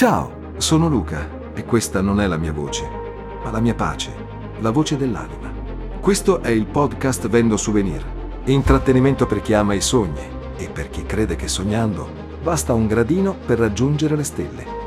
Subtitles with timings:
[0.00, 2.88] Ciao, sono Luca e questa non è la mia voce,
[3.44, 4.10] ma la mia pace,
[4.60, 5.52] la voce dell'anima.
[6.00, 8.02] Questo è il podcast Vendo Souvenir,
[8.44, 10.26] intrattenimento per chi ama i sogni
[10.56, 12.08] e per chi crede che sognando
[12.42, 14.79] basta un gradino per raggiungere le stelle.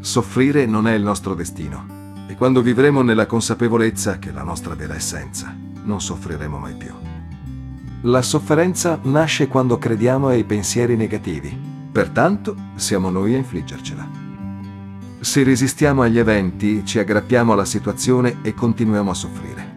[0.00, 1.96] Soffrire non è il nostro destino
[2.28, 6.92] e quando vivremo nella consapevolezza che è la nostra vera essenza, non soffriremo mai più.
[8.02, 11.58] La sofferenza nasce quando crediamo ai pensieri negativi,
[11.90, 14.08] pertanto siamo noi a infliggercela.
[15.18, 19.76] Se resistiamo agli eventi, ci aggrappiamo alla situazione e continuiamo a soffrire.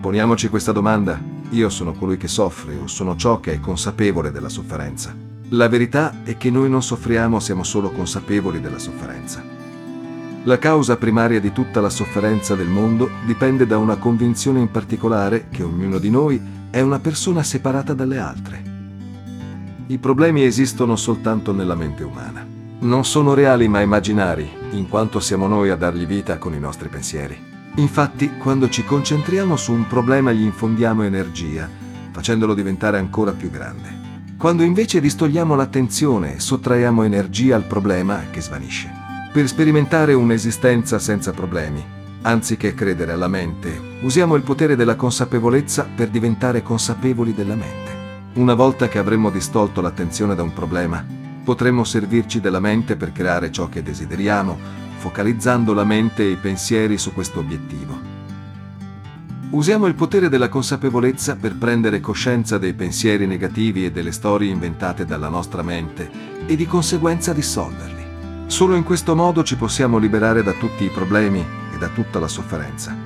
[0.00, 4.48] Poniamoci questa domanda, io sono colui che soffre o sono ciò che è consapevole della
[4.48, 5.23] sofferenza?
[5.50, 9.42] La verità è che noi non soffriamo, siamo solo consapevoli della sofferenza.
[10.44, 15.48] La causa primaria di tutta la sofferenza del mondo dipende da una convinzione in particolare
[15.50, 18.62] che ognuno di noi è una persona separata dalle altre.
[19.86, 22.46] I problemi esistono soltanto nella mente umana.
[22.80, 26.88] Non sono reali ma immaginari, in quanto siamo noi a dargli vita con i nostri
[26.88, 27.38] pensieri.
[27.76, 31.68] Infatti, quando ci concentriamo su un problema gli infondiamo energia,
[32.12, 34.03] facendolo diventare ancora più grande.
[34.44, 38.92] Quando invece distogliamo l'attenzione, sottraiamo energia al problema che svanisce.
[39.32, 41.82] Per sperimentare un'esistenza senza problemi,
[42.20, 47.92] anziché credere alla mente, usiamo il potere della consapevolezza per diventare consapevoli della mente.
[48.34, 51.02] Una volta che avremo distolto l'attenzione da un problema,
[51.42, 54.58] potremo servirci della mente per creare ciò che desideriamo,
[54.98, 58.03] focalizzando la mente e i pensieri su questo obiettivo.
[59.54, 65.04] Usiamo il potere della consapevolezza per prendere coscienza dei pensieri negativi e delle storie inventate
[65.04, 66.10] dalla nostra mente
[66.44, 68.46] e di conseguenza dissolverli.
[68.46, 71.38] Solo in questo modo ci possiamo liberare da tutti i problemi
[71.72, 73.03] e da tutta la sofferenza.